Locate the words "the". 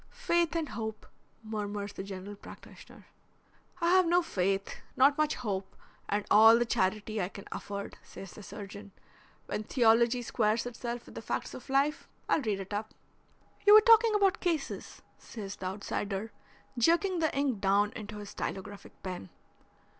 1.93-2.01, 6.57-6.65, 8.31-8.41, 11.13-11.21, 15.57-15.67, 17.19-17.37